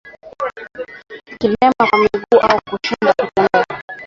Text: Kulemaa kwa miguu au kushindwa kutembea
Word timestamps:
Kulemaa 1.41 1.85
kwa 1.89 1.97
miguu 1.99 2.39
au 2.39 2.59
kushindwa 2.71 3.13
kutembea 3.13 3.65